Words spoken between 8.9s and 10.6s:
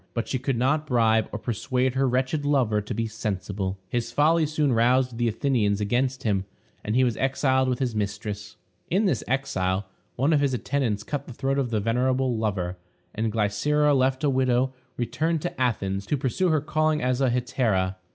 this exile, one of his